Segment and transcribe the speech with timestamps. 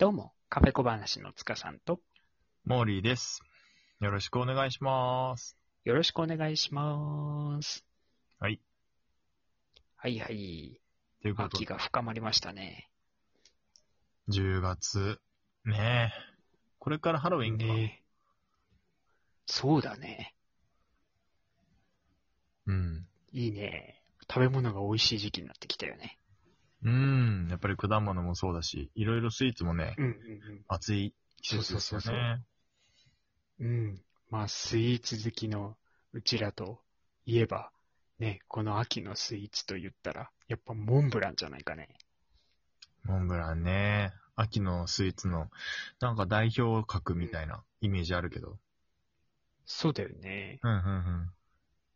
[0.00, 1.98] どうも、カフェ小話の塚さんと、
[2.64, 3.40] モーリーです。
[4.00, 5.56] よろしくお願いします。
[5.82, 7.84] よろしくお願いします。
[8.38, 8.60] はい。
[9.96, 10.80] はいはい。
[11.20, 12.88] ということで、秋が深まりましたね。
[14.28, 15.18] 10月。
[15.64, 16.34] ねえ。
[16.78, 17.64] これからハロウィンか。
[17.64, 18.04] ね
[19.46, 20.36] そうだね。
[22.66, 23.08] うん。
[23.32, 24.00] いいね。
[24.32, 26.20] 食べ物が美味しい時期になってきたよね。
[26.84, 27.48] うん。
[27.50, 32.44] やっぱり果物もそうだし、いろいろスイーツもね、うんうん暑い季節ですよそうそうそうね。
[33.60, 33.66] うん。
[33.66, 34.02] うん。
[34.30, 35.76] まあ、スイーツ好きの
[36.12, 36.80] うちらと
[37.26, 37.70] いえば、
[38.18, 41.88] ね、この秋のスイーツと言ったら、やっぱモンブランじゃないかね。
[43.04, 44.12] モンブランね。
[44.36, 45.50] 秋のスイーツの、
[46.00, 48.58] なんか代表格みたいなイメージあるけど。
[49.66, 50.60] そうだよね。
[50.62, 51.32] うんうん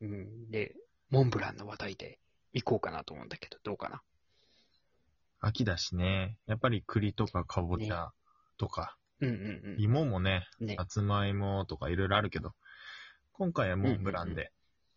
[0.00, 0.10] うん。
[0.12, 0.16] う
[0.48, 0.50] ん。
[0.50, 0.74] で、
[1.10, 2.18] モンブランの話題で
[2.52, 4.02] 行こうかなと思うんだけど、どうかな。
[5.44, 6.36] 秋だしね。
[6.46, 8.12] やっぱり栗とかかぼちゃ
[8.56, 10.66] とか、うんうん芋もね、うん。
[10.68, 10.76] ね。
[10.76, 12.54] さつまいもとかいろいろあるけど、
[13.32, 14.52] 今回はモンブランうんうんで、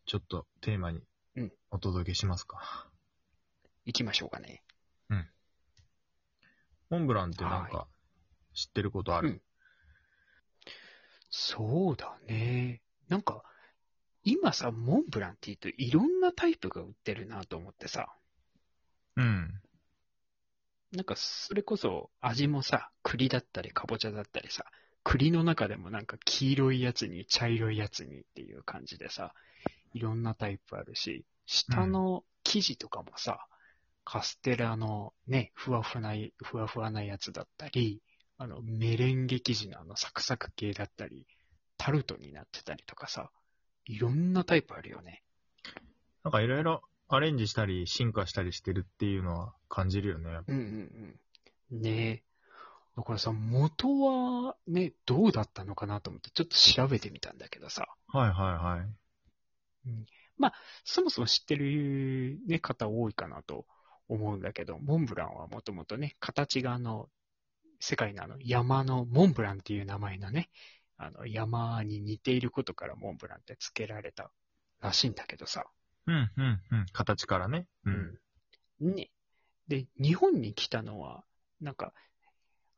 [0.05, 1.01] ちょっとテーマに
[1.35, 2.89] うんお届けしますか。
[3.85, 4.63] 行きましょうかね。
[6.89, 7.87] モンブランってなんはか、
[8.53, 9.27] 知ってることある？
[9.29, 9.41] うん
[11.29, 12.81] そうだね。
[13.09, 13.43] なんか、
[14.23, 18.15] 今さ、モンブランって言うといろんなタイプが売ってるなと思ってさ。
[19.17, 19.61] うん。
[20.91, 24.65] なんか、それこそ味もさ、栗だったりかぼちゃだったりさ、
[25.03, 29.33] 栗の中でもなんか黄色いやつに茶色いやつにっていう感じでさ、
[29.93, 33.45] いろんなタイプあるし、下の生地とかもさ、
[34.03, 36.13] カステラのね、ふわふわな、
[36.43, 38.01] ふわふわなやつだったり、
[38.37, 41.27] あの、メレンゲ生地のあのサクサク系だったり、
[41.77, 43.31] タルトになってたりとかさ、
[43.85, 45.23] いろんなタイプあるよね。
[46.23, 50.39] なんかいろいろアレンジしたり進化したりしてるっていうのは感じるよね。
[50.47, 51.19] うんうん
[51.71, 51.81] うん。
[51.81, 52.23] ねえ。
[52.97, 59.07] だからさ、元はね、どうだったのかなと思ってちょっと調べてみたんだけどさ、はいはいはい。
[60.83, 63.65] そもそも知ってる、ね、方多いかなと
[64.09, 67.09] 思うんだけど、モンブランはもともとね、形があの、
[67.79, 70.49] 世界のあの山のモンブランっていう名前のね、
[70.97, 74.31] あの山に似ていることからモンブランって付けられた
[74.81, 75.65] らしいんだけどさ。
[76.07, 76.85] うんうんうん。
[76.93, 77.67] 形からね。
[77.85, 78.19] うん。
[78.81, 78.95] うん。
[78.95, 79.09] ね。
[79.67, 81.23] で、日本に来たのは、
[81.61, 81.93] なんか、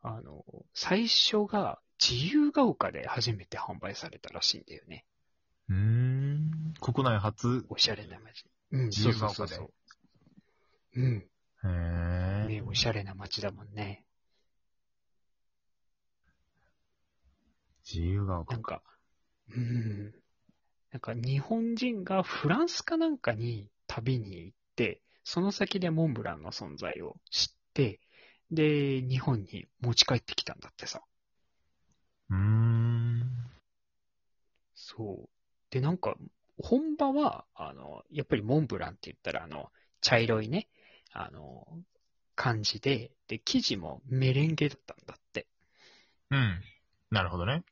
[0.01, 5.05] あの、最初が自由が丘で初めて販売されたらしいんだよね。
[5.69, 6.73] うーん。
[6.81, 7.65] 国内初？
[7.69, 8.45] おしゃれな街。
[8.71, 9.35] うん、自そう由が丘で？
[9.35, 9.73] そうそうそ
[10.95, 11.01] う。
[11.01, 11.17] うん。
[11.17, 11.29] へ
[11.65, 12.47] え。
[12.47, 14.05] ね、おしゃれな街だもんね。
[17.85, 18.63] 自由が丘なん。
[18.63, 18.81] か、
[19.55, 20.18] うん。
[20.91, 27.99] なんか日本人がフランスかなんかに旅に行って、その先でモンブランの存在を知って、
[28.51, 31.01] で、日本に持ち帰ってきたんだってさ。
[32.29, 33.21] うーん。
[34.73, 35.29] そう。
[35.69, 36.15] で、なんか、
[36.57, 39.71] 本場は、あの、やっぱりモンブランって言ったら、あの、
[40.01, 40.67] 茶色いね、
[41.11, 41.67] あの、
[42.35, 45.47] 感じで、で、生地もメレンゲだったんだって。
[46.31, 46.61] うん。
[47.11, 47.63] なるほどね。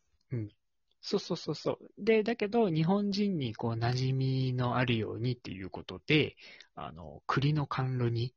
[1.10, 1.80] そうそうそうそう。
[1.98, 6.36] で、だけど、日本人にこう、馴染みのあるようにっていうことで、
[6.76, 8.36] あの、栗の甘露煮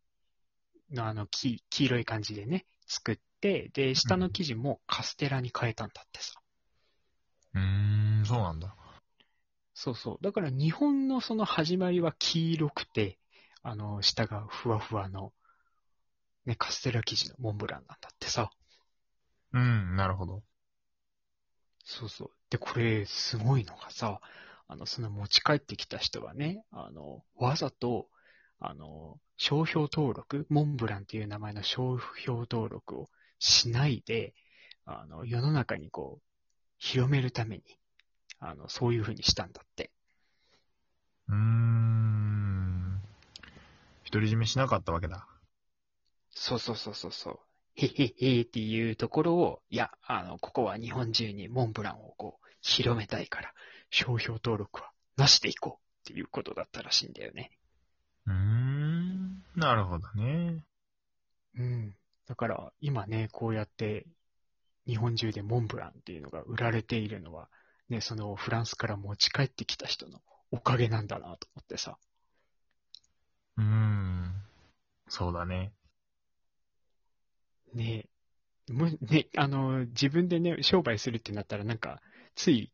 [0.92, 6.40] のあの、黄黄色い感じでね、作って、で、下の生地もカステラに変えたんだってさ。
[7.54, 8.72] うーん、そうなんだ。
[9.74, 10.18] そうそう。
[10.20, 13.18] だから日本のその始まりは黄色くて、
[13.64, 15.32] あの、下がふわふわの、
[16.46, 18.48] ね、カステラ生地のモンブランなんだってさ。
[19.52, 20.44] うん、なるほど。
[21.90, 22.30] そうそう。
[22.50, 24.20] で、これ、すごいのがさ、
[24.68, 28.08] あの、その持ち帰ってきた人はね、あの、わざと、
[28.60, 34.34] あの、商標登録、モンブランっていう名前の商標登録をしないで、
[34.84, 36.22] あの、世の中にこう、
[36.78, 37.64] 広めるために、
[38.38, 39.90] あの、そういうふうにしたんだって。
[41.28, 43.02] うーん。
[44.12, 45.26] 独り占めしなかったわけだ。
[46.30, 47.49] そうそうそうそうそう。
[47.76, 53.52] へへへっていうところを、いや、あの、ここは日本中にモンブランをこう、広めたいから、
[53.90, 57.50] 商標登録はなしでいこうっていうことだったらしいんだよね。
[58.26, 59.42] うーん。
[59.56, 60.62] なるほどね。
[61.56, 61.96] うん。
[62.26, 64.06] だから、今ね、こうやって、
[64.86, 67.48] 日本中でモンブランっていうのが売られているのは、
[67.88, 71.98] ね、そのフランスから持ち帰ってきた人のおかげなんだなと思ってさ。
[73.56, 74.34] うーん。
[75.08, 75.72] そうだね。
[77.74, 78.08] ね
[78.70, 82.00] もうね、あの、自分でね、商売するってなったらなんか、
[82.36, 82.72] つい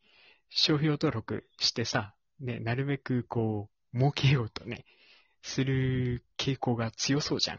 [0.51, 4.85] 商標登録してさ、ね、なるべくこう、儲けようとね、
[5.43, 7.59] する傾向が強そうじゃん。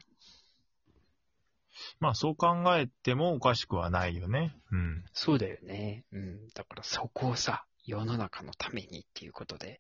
[2.00, 4.56] まあそう考えてもおかしくはないよね。
[4.72, 5.06] うん。
[5.14, 6.06] そうだよね。
[6.12, 6.48] うん。
[6.54, 9.80] だからそこをさ、世の中のためにっていうことで、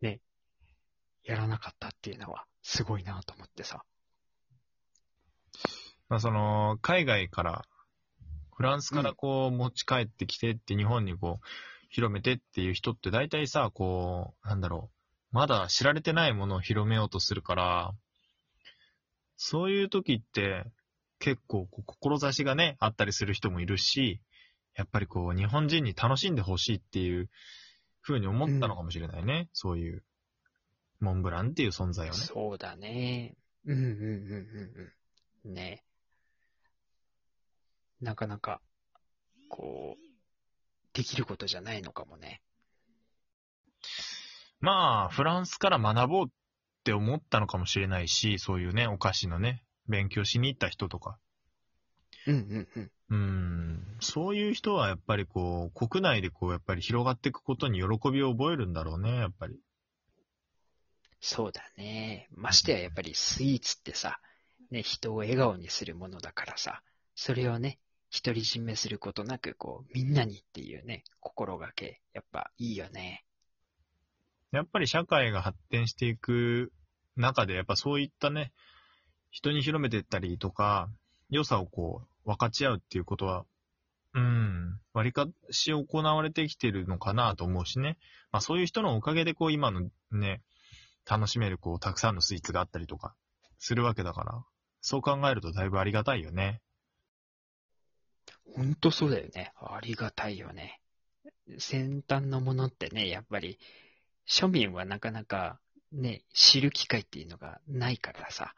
[0.00, 0.20] ね、
[1.24, 3.84] やらなかったっていうのはすごいなと思ってさ。
[6.08, 7.64] まあその、海外から、
[8.56, 11.46] フランスからこう持ち帰ってきてって日本にこう、
[11.90, 14.90] 広めてっていう人って大体さ、こう、なんだろ
[15.32, 17.94] う、まだ知られてないものを広めようとするから、
[19.36, 20.64] そういう時って
[21.20, 24.20] 結構こう志がね、あったりする人もいるし、
[24.74, 27.28] やっぱりこう日本人に楽しんでほしいっていう
[28.02, 29.48] 風に思ったのかもしれないね。
[29.52, 30.02] そういう、
[31.00, 32.16] モンブランっていう存在をね。
[32.16, 33.36] そうだね。
[33.64, 33.94] うんうんうんう
[35.44, 35.54] んうん。
[35.54, 35.84] ね
[38.00, 38.60] なかなか、
[39.48, 40.06] こう、
[40.92, 42.42] できることじゃないのかもね。
[44.60, 46.30] まあ、フランスから学ぼうっ
[46.84, 51.18] て思ったのかもしれないし、そういうね、お菓子のね、勉強しに行った人とか。
[52.26, 52.90] うんうんうん。
[53.10, 59.58] うーん、そういう人はやっぱりこう、国内でこう、やっぱり広がっていくことに喜びを覚えるんだろうね、やっぱり。
[61.20, 62.28] そうだね。
[62.32, 64.20] ましてややっぱりスイーツってさ、
[64.70, 66.82] ね、人を笑顔にするものだからさ、
[67.14, 67.78] それをね、
[68.10, 73.24] 独り占めすることなく、こう、みんなにっていうね、心がけ、やっぱいいよね。
[74.50, 76.72] やっぱり社会が発展していく
[77.16, 78.52] 中で、やっぱそういったね、
[79.30, 80.88] 人に広めていったりとか、
[81.28, 83.44] 良さをこう、分かち合うっていうことは、
[84.14, 87.98] うん、割かし行われてきてるのかなと思うしね。
[88.32, 90.42] まあそういう人のおかげでこう、今のね、
[91.06, 93.14] 楽しめるこう、たくさんのスイーツがあったりとか、
[93.58, 94.44] するわけだから、
[94.80, 96.62] そう考えるとだいぶありがたいよね。
[98.54, 99.52] ほんとそうだよね。
[99.56, 100.80] ありがたいよね。
[101.58, 103.58] 先端のものってね、やっぱり、
[104.26, 105.60] 庶民はなかなか
[105.92, 108.54] ね、知る機会っていうのがないからさ、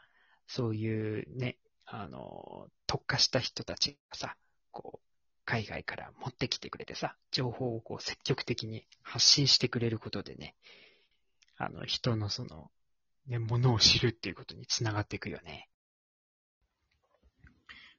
[0.47, 1.57] そういうね、
[1.87, 4.37] あの、特化した人たちがさ、
[4.73, 5.07] こう、
[5.45, 10.55] 海外から持ってきてくれてさ、情報をこう積極的に発信してくれることでね、
[11.57, 12.71] あの、人のその、
[13.27, 15.69] ね、ものを知るっていうことにつながっていくよね。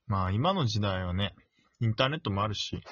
[0.08, 1.34] まあ今の時代はね、
[1.82, 2.84] インターネットもあるし、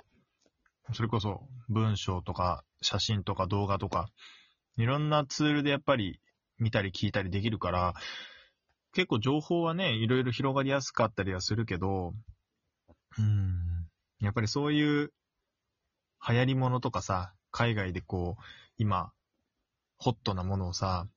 [0.94, 4.10] それこそ文章とか写真とか動画とか、
[4.78, 6.20] いろんなツールでやっぱり
[6.58, 7.94] 見たり聞いたりできるから、
[8.94, 12.14] 結構情報はね、いろいろ広がりやすかったりはするけど、
[13.20, 13.88] うん、
[14.20, 15.14] やっぱりそういう
[16.28, 18.44] 流行りものとかさ、海外でこう、
[18.80, 19.12] 今、
[19.98, 21.08] ホットなものをさ、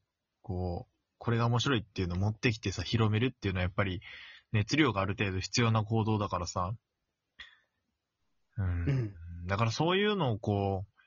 [0.42, 4.02] こう、これが面白いっていうのを持ってきてさ、広めるっていうのはやっぱり
[4.52, 6.74] 熱量がある程度必要な行動だからさ。
[8.62, 8.88] うん。
[8.88, 9.14] うん
[9.44, 11.02] だからそういうのをこう、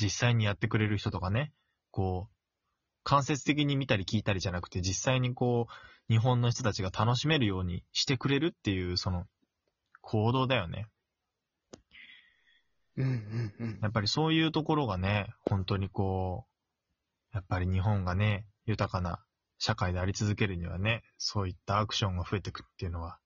[0.00, 1.52] 実際にやってくれる人とかね、
[1.92, 2.34] こう、
[3.04, 9.26] 間接的に見たり聞いたりじゃなくて、実際にこう、日本の人たちが楽しめるようにしてくれるっていう、その、
[10.00, 10.88] 行動だよね。
[12.96, 13.78] うんうんうん。
[13.82, 16.46] やっぱりそういうところがね、本当にこ
[17.32, 19.24] う、やっぱり日本がね、豊かな
[19.58, 23.18] 社会であり続けるにはね、そういったアクションが増えてくっていうのは、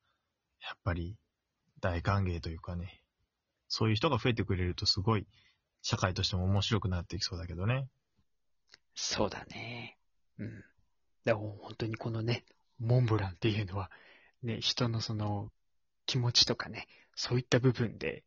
[0.62, 1.16] やっぱり
[1.80, 3.02] 大歓迎というかね、
[3.68, 5.26] そういう人が増えてくれるとすごい
[5.82, 7.86] 社会としても面白くなっていきそうだけどね。
[8.94, 9.96] そうだね。
[10.38, 10.64] うん。
[11.24, 12.44] だから本当にこのね、
[12.80, 13.90] モンブランっていうのは、
[14.42, 15.50] ね、人のその
[16.06, 18.24] 気持ちとかね、そういった部分で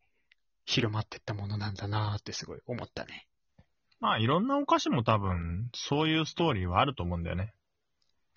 [0.64, 3.26] 広まっていったものなんだなーってすごい思ったね。
[4.00, 7.54] まあいろんなお菓子も多分、そういうストーリーはあると思うんだよね。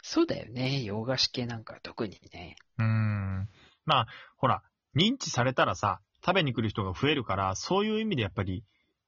[0.03, 0.83] そうだよね。
[0.83, 2.55] 洋菓子系なんか特にね。
[2.77, 3.49] うーん。
[3.85, 4.07] まあ、
[4.37, 4.61] ほら、
[4.95, 8.63] 認知されたらさ、食べに来る人が増えるから、そういう意味でやっぱり、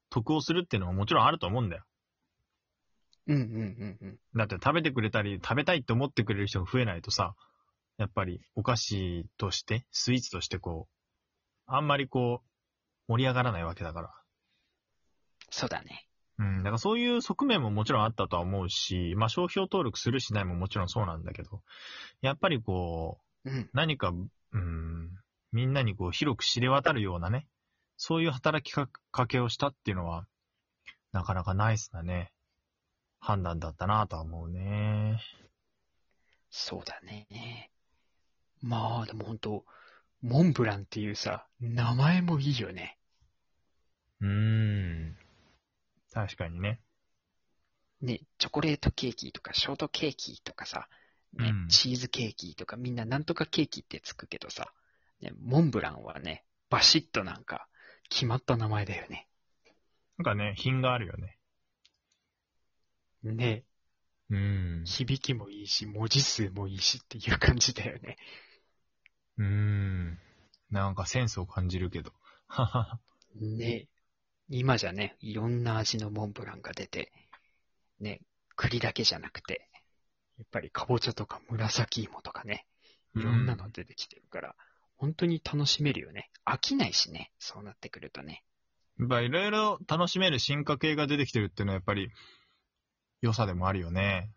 [0.09, 1.83] 得をするっていうのはもちろんあると思うんだよ。
[3.27, 4.19] うんうんうんうん。
[4.35, 7.35] だって食べてくれたり、食べたいって思ってくれる人が増えないとさ、
[7.97, 10.93] やっぱりお菓子として、スイーツとしてこう、
[11.65, 14.13] あんまりこう、盛り上がらないわけだから。
[15.49, 16.07] そうだね。
[16.39, 21.61] うん、だからそういう側面ももちろんあったとは思うし、まあ商標登録するしないももちろんそうなんだけど、
[22.21, 23.69] やっぱりこう、うん。
[23.73, 25.09] 何か、うん、
[25.51, 27.47] みんなにこう広く知れ渡るようなね、
[27.97, 28.87] そういう働きか
[29.27, 30.27] けをしたっていうのは、
[31.11, 32.31] なかなかナイスなね、
[33.19, 35.19] 判断だったなとは思うね。
[36.49, 37.71] そうだね。
[38.61, 39.65] まあ、でも本当
[40.21, 42.97] モンブランっていうさ、名前もいいよね。
[44.21, 45.17] うーん。
[46.11, 46.81] 確かにね。
[48.01, 50.87] ね、チョコレートケーキとかショートケーキとかさ、
[51.33, 54.71] ねうんチーズケーキとかみんななんとかケーキってつくけどさ、
[55.21, 57.67] ね、モンブランはね、バシッとなんか
[58.09, 59.27] 決まった名前だよね。
[60.17, 61.37] なんかね、品があるよね。
[63.23, 63.63] ね、
[64.29, 64.83] うん。
[64.85, 68.17] 響きもいいし、文字数もいいしっていう感じだよね。
[69.37, 70.19] うーん。
[70.69, 72.11] なんかセンスを感じるけど。
[72.47, 72.99] ははは。
[73.35, 73.87] ね、
[74.49, 77.11] 今じゃね、いろんな味のモンブランが出て、
[77.99, 78.21] ね、
[78.55, 79.69] 栗だけじゃなくて、
[80.37, 82.65] やっぱりかぼちゃとか紫芋とかね、
[83.15, 84.55] いろんなの出てきてるから、
[84.97, 86.29] 本当に楽しめるよね。
[86.45, 88.43] 飽きないしね、そうなってくるとね。
[88.99, 92.09] やっぱいろいろ楽しめる進化系が出てきてるっていうのはやっぱり
[93.21, 94.31] 良さでもあるよね。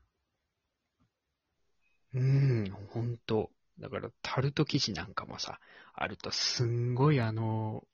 [2.12, 3.50] うーん、ほんと。
[3.79, 5.59] だから、タルト生地なんかもさ、
[5.95, 7.85] あるとすんごいあの、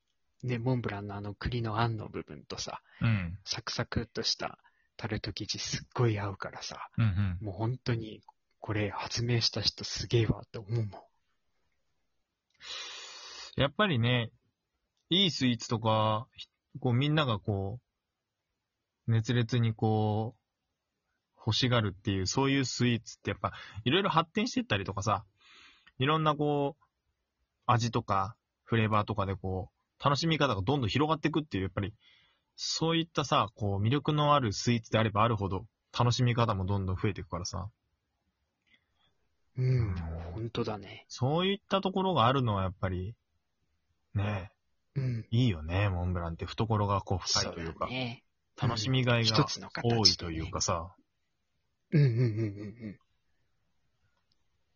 [0.42, 3.38] ね、モンブランのあの栗のあんの部分とさ、うん。
[3.44, 4.58] サクサクっとした
[4.96, 7.38] タルト生地すっごい合うからさ、うんうん。
[7.40, 8.22] もう本当に、
[8.58, 10.86] これ発明した人すげえわって思うもん。
[13.56, 14.30] やっぱりね、
[15.08, 16.26] いいスイーツとか、
[16.80, 17.80] こうみんながこ
[19.06, 20.40] う、熱烈にこう、
[21.38, 23.52] 欲しがるっていう、そういうスイーツってやっぱ、
[23.84, 25.24] いろいろ発展してったりとかさ、
[25.98, 26.84] いろんなこう、
[27.66, 31.94] 味とか、フレーバーとかでこう、楽しみ方がどんどん広がっていくっていう、やっぱり、
[32.56, 37.70] そういったさ、こう、魅力のあるスイーツであればあるほど、楽しみ方もどんどん増えていくからさ、
[39.56, 39.94] うん、
[40.36, 41.06] 本当だね。
[41.08, 43.14] そういったところがあるのはやっぱり、
[44.14, 44.50] ね
[44.94, 45.26] うん。
[45.30, 48.22] いいよね、モンブランって懐がこう深いというか、だね。
[48.60, 49.46] 楽しみがいが
[49.82, 50.94] 多いというかさ、
[51.90, 52.98] うんうんうんうんうん。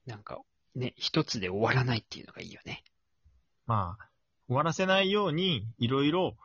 [0.06, 0.40] なんか、
[0.74, 2.82] ね、一つで終わらないっていうのがいいよね。
[3.66, 4.08] まあ、
[4.46, 6.36] 終わらせないように、いろいろ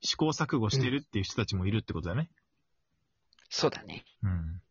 [0.00, 2.30] 試行錯誤してるっていう人たちもいるってことだね。
[3.50, 4.04] そうだね。
[4.22, 4.62] うん。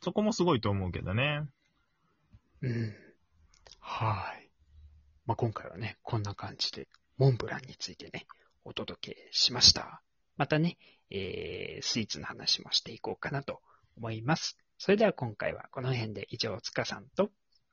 [0.00, 1.46] そこもすごいと思うけどね。
[2.62, 2.94] うん。
[3.90, 4.50] はい。
[5.26, 8.26] まあ、今回はね、こんな感じで、モンブランについてね、
[8.64, 10.02] お届けしました。
[10.36, 10.76] またね、
[11.10, 13.60] えー、スイーツの話もしていこうかなと
[13.96, 14.58] 思います。
[14.76, 17.30] それでは今回はこの辺で以上、つかさんと、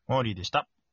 [0.07, 0.69] モーリーでした。